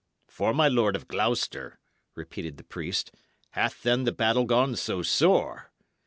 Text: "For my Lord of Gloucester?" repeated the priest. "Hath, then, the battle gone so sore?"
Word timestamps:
"For 0.27 0.51
my 0.51 0.67
Lord 0.67 0.95
of 0.95 1.07
Gloucester?" 1.07 1.77
repeated 2.15 2.57
the 2.57 2.63
priest. 2.63 3.11
"Hath, 3.51 3.83
then, 3.83 4.03
the 4.03 4.11
battle 4.11 4.45
gone 4.45 4.75
so 4.75 5.03
sore?" 5.03 5.71